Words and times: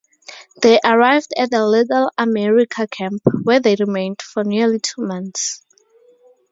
They 0.59 0.79
arrived 0.83 1.31
at 1.37 1.51
the 1.51 1.63
Little 1.63 2.09
America 2.17 2.87
camp, 2.87 3.21
where 3.43 3.59
they 3.59 3.75
remained 3.75 4.19
for 4.23 4.43
nearly 4.43 4.79
two 4.79 5.03
months. 5.03 5.61